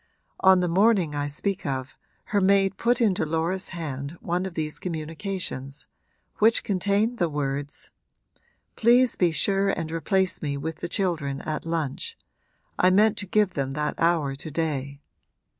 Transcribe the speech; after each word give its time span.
On 0.39 0.61
the 0.61 0.67
morning 0.67 1.13
I 1.13 1.27
speak 1.27 1.63
of 1.63 1.95
her 2.33 2.41
maid 2.41 2.75
put 2.77 3.01
into 3.01 3.23
Laura's 3.23 3.69
hand 3.69 4.17
one 4.19 4.47
of 4.47 4.55
these 4.55 4.79
communications, 4.79 5.85
which 6.39 6.63
contained 6.63 7.19
the 7.19 7.29
words: 7.29 7.91
'Please 8.75 9.15
be 9.15 9.31
sure 9.31 9.69
and 9.69 9.91
replace 9.91 10.41
me 10.41 10.57
with 10.57 10.77
the 10.77 10.89
children 10.89 11.39
at 11.41 11.67
lunch 11.67 12.17
I 12.79 12.89
meant 12.89 13.15
to 13.17 13.27
give 13.27 13.51
them 13.53 13.73
that 13.73 13.93
hour 13.99 14.33
to 14.33 14.49
day. 14.49 15.01